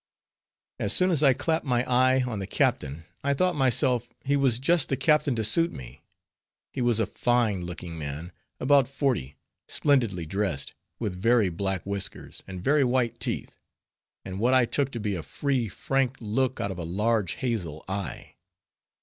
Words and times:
As 0.79 0.93
soon 0.93 1.11
as 1.11 1.21
I 1.21 1.33
clapped 1.33 1.63
my 1.63 1.87
eye 1.87 2.23
on 2.23 2.39
the 2.39 2.47
captain, 2.47 3.05
I 3.23 3.35
thought 3.35 3.53
myself 3.55 4.09
he 4.25 4.35
was 4.35 4.57
just 4.57 4.89
the 4.89 4.97
captain 4.97 5.35
to 5.35 5.43
suit 5.43 5.71
me. 5.71 6.01
He 6.73 6.81
was 6.81 6.99
a 6.99 7.05
fine 7.05 7.65
looking 7.65 7.99
man, 7.99 8.31
about 8.59 8.87
forty, 8.87 9.35
splendidly 9.67 10.25
dressed, 10.25 10.73
with 10.97 11.21
very 11.21 11.49
black 11.49 11.85
whiskers, 11.85 12.41
and 12.47 12.63
very 12.63 12.83
white 12.83 13.19
teeth, 13.19 13.59
and 14.25 14.39
what 14.39 14.55
I 14.55 14.65
took 14.65 14.91
to 14.93 14.99
be 14.99 15.13
a 15.13 15.21
free, 15.21 15.69
frank 15.69 16.17
look 16.19 16.59
out 16.59 16.71
of 16.71 16.79
a 16.79 16.83
large 16.83 17.33
hazel 17.33 17.85
eye. 17.87 18.37